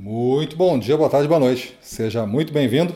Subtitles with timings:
[0.00, 1.76] Muito bom dia, boa tarde, boa noite.
[1.82, 2.94] Seja muito bem-vindo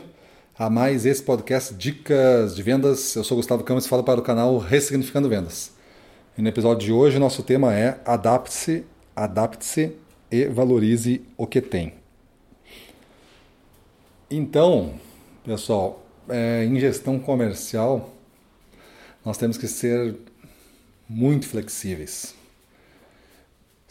[0.57, 3.13] a mais esse podcast Dicas de Vendas.
[3.13, 5.73] Eu sou Gustavo Campos e falo para o canal Ressignificando Vendas.
[6.37, 9.91] E no episódio de hoje, nosso tema é Adapte-se, adapte-se
[10.31, 11.93] e valorize o que tem.
[14.31, 14.93] Então,
[15.43, 18.13] pessoal, é, em gestão comercial,
[19.25, 20.15] nós temos que ser
[21.09, 22.33] muito flexíveis.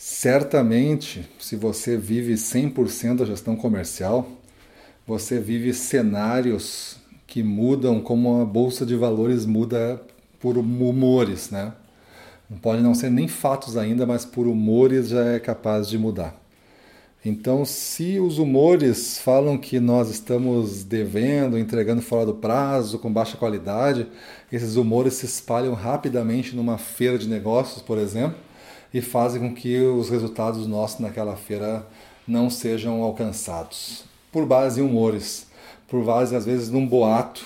[0.04, 4.26] Certamente, se você vive 100% da gestão comercial,
[5.06, 10.02] você vive cenários que mudam como a bolsa de valores muda
[10.40, 11.72] por humores, né?
[12.60, 16.36] Pode não ser nem fatos ainda, mas por humores já é capaz de mudar.
[17.24, 23.36] Então, se os humores falam que nós estamos devendo, entregando fora do prazo, com baixa
[23.36, 24.08] qualidade,
[24.50, 28.36] esses humores se espalham rapidamente numa feira de negócios, por exemplo,
[28.92, 31.86] e fazem com que os resultados nossos naquela feira
[32.26, 34.04] não sejam alcançados.
[34.30, 35.46] Por base em humores,
[35.88, 37.44] por base às vezes num boato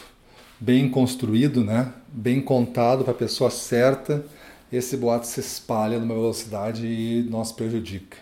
[0.58, 1.92] bem construído, né?
[2.08, 4.24] bem contado para a pessoa certa,
[4.72, 8.16] esse boato se espalha numa velocidade e nos prejudica.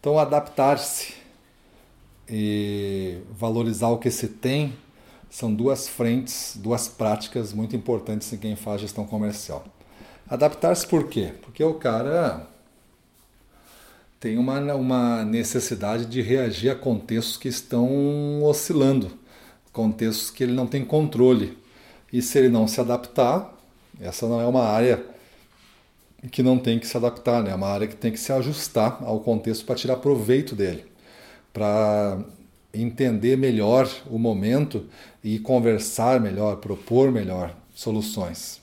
[0.00, 1.14] Então, adaptar-se
[2.28, 4.74] e valorizar o que se tem
[5.30, 9.64] são duas frentes, duas práticas muito importantes em quem faz gestão comercial.
[10.30, 11.32] Adaptar-se por quê?
[11.40, 12.46] Porque o cara
[14.20, 19.10] tem uma, uma necessidade de reagir a contextos que estão oscilando,
[19.72, 21.56] contextos que ele não tem controle.
[22.12, 23.54] E se ele não se adaptar,
[24.00, 25.02] essa não é uma área
[26.30, 27.52] que não tem que se adaptar, né?
[27.52, 30.84] é uma área que tem que se ajustar ao contexto para tirar proveito dele,
[31.52, 32.18] para
[32.74, 34.86] entender melhor o momento
[35.24, 38.60] e conversar melhor, propor melhor soluções.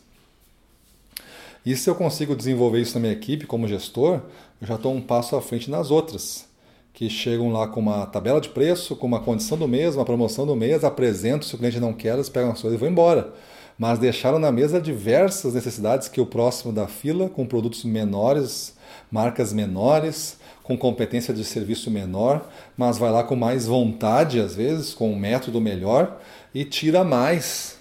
[1.65, 4.21] E se eu consigo desenvolver isso na minha equipe como gestor,
[4.61, 6.45] eu já estou um passo à frente nas outras,
[6.93, 10.45] que chegam lá com uma tabela de preço, com uma condição do mês, uma promoção
[10.45, 13.33] do mês, apresento, se o cliente não quer, eles pegam as coisas e vão embora.
[13.79, 18.75] Mas deixaram na mesa diversas necessidades que o próximo da fila, com produtos menores,
[19.11, 22.47] marcas menores, com competência de serviço menor,
[22.77, 26.21] mas vai lá com mais vontade, às vezes, com um método melhor
[26.53, 27.77] e tira mais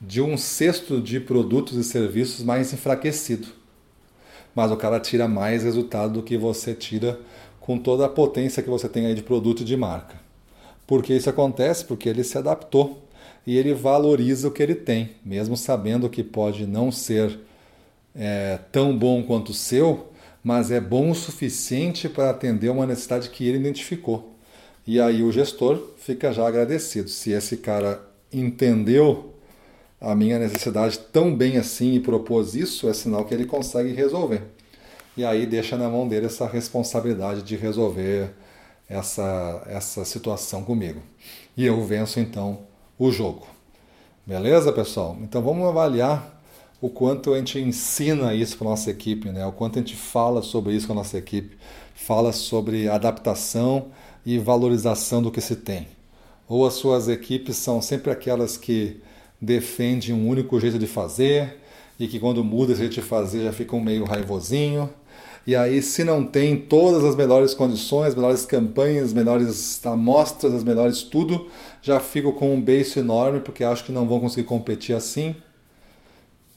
[0.00, 3.48] de um cesto de produtos e serviços mais enfraquecido.
[4.54, 7.20] Mas o cara tira mais resultado do que você tira
[7.60, 10.18] com toda a potência que você tem aí de produto e de marca.
[10.86, 11.84] Por que isso acontece?
[11.84, 13.06] Porque ele se adaptou
[13.46, 17.38] e ele valoriza o que ele tem, mesmo sabendo que pode não ser
[18.14, 20.08] é, tão bom quanto o seu,
[20.42, 24.34] mas é bom o suficiente para atender uma necessidade que ele identificou.
[24.86, 27.08] E aí o gestor fica já agradecido.
[27.08, 28.02] Se esse cara
[28.32, 29.34] entendeu
[30.00, 34.42] a minha necessidade tão bem assim e propôs isso, é sinal que ele consegue resolver.
[35.16, 38.30] E aí deixa na mão dele essa responsabilidade de resolver
[38.88, 41.00] essa, essa situação comigo.
[41.56, 42.60] E eu venço então
[42.98, 43.46] o jogo.
[44.26, 45.16] Beleza, pessoal?
[45.20, 46.40] Então vamos avaliar
[46.80, 49.44] o quanto a gente ensina isso para nossa equipe, né?
[49.44, 51.58] O quanto a gente fala sobre isso com a nossa equipe,
[51.94, 53.88] fala sobre adaptação
[54.24, 55.88] e valorização do que se tem.
[56.48, 59.00] Ou as suas equipes são sempre aquelas que
[59.40, 61.56] defende um único jeito de fazer
[61.98, 64.90] e que quando muda esse jeito de fazer já fica um meio raivosinho.
[65.46, 70.62] E aí, se não tem todas as melhores condições, melhores campanhas, as melhores amostras, as
[70.62, 71.48] melhores tudo,
[71.82, 75.34] já fico com um beijo enorme porque acho que não vão conseguir competir assim.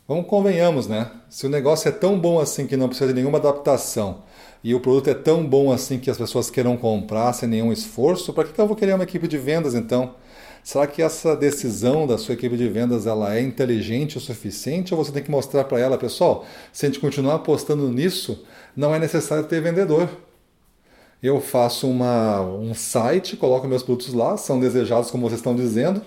[0.06, 1.10] Vamos convenhamos, né?
[1.30, 4.24] Se o negócio é tão bom assim que não precisa de nenhuma adaptação
[4.64, 8.34] e o produto é tão bom assim que as pessoas queiram comprar sem nenhum esforço,
[8.34, 10.16] para que eu vou querer uma equipe de vendas então?
[10.64, 15.04] Será que essa decisão da sua equipe de vendas ela é inteligente o suficiente ou
[15.04, 19.00] você tem que mostrar para ela, pessoal, se a gente continuar apostando nisso, não é
[19.00, 20.08] necessário ter vendedor.
[21.22, 26.02] Eu faço uma, um site, coloco meus produtos lá, são desejados como vocês estão dizendo,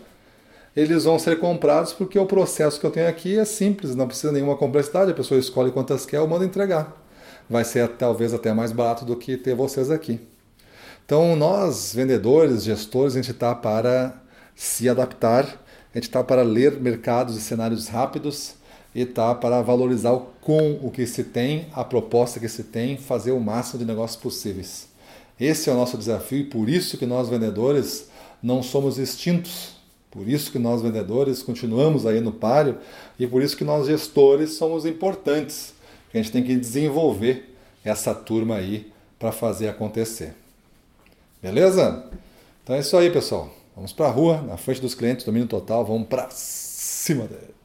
[0.75, 4.33] eles vão ser comprados porque o processo que eu tenho aqui é simples, não precisa
[4.33, 7.03] nenhuma complexidade, a pessoa escolhe quantas quer, eu mando entregar.
[7.49, 10.21] Vai ser talvez até mais barato do que ter vocês aqui.
[11.05, 14.21] Então, nós, vendedores, gestores, a gente está para
[14.57, 15.45] se adaptar,
[15.95, 18.55] a gente está para ler mercados e cenários rápidos
[18.95, 22.97] e está para valorizar o, com o que se tem, a proposta que se tem,
[22.97, 24.89] fazer o máximo de negócios possíveis.
[25.39, 28.09] Esse é o nosso desafio e por isso que nós vendedores
[28.43, 29.77] não somos extintos.
[30.11, 32.79] Por isso que nós vendedores continuamos aí no páreo
[33.19, 35.75] e por isso que nós gestores somos importantes.
[36.13, 37.55] A gente tem que desenvolver
[37.85, 40.35] essa turma aí para fazer acontecer.
[41.43, 42.11] Beleza?
[42.65, 43.51] Então é isso aí, pessoal.
[43.77, 47.56] Vamos para a rua, na frente dos clientes, domínio total, vamos para cima deles.